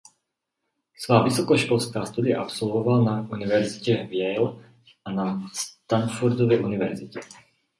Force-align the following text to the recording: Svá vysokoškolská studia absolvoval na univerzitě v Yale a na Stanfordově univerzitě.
Svá 1.03 1.17
vysokoškolská 1.23 2.05
studia 2.05 2.41
absolvoval 2.41 3.03
na 3.03 3.27
univerzitě 3.31 4.07
v 4.09 4.13
Yale 4.13 4.63
a 5.05 5.11
na 5.11 5.47
Stanfordově 5.53 6.59
univerzitě. 6.59 7.19